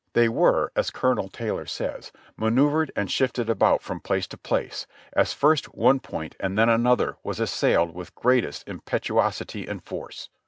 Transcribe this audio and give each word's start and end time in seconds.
They 0.13 0.27
were, 0.27 0.71
as 0.75 0.89
Colonel 0.89 1.29
Taylor 1.29 1.67
says, 1.67 2.11
manoeuvred 2.35 2.91
and 2.95 3.11
shifted 3.11 3.51
about 3.51 3.83
from 3.83 3.99
place 3.99 4.25
to 4.29 4.37
place, 4.39 4.87
as 5.13 5.31
first 5.31 5.75
one 5.75 5.99
point 5.99 6.35
and 6.39 6.57
then 6.57 6.69
another 6.69 7.17
was 7.21 7.39
assailed 7.39 7.93
with 7.93 8.15
greatest 8.15 8.67
impetuosity 8.67 9.67
and 9.67 9.83
force. 9.83 10.29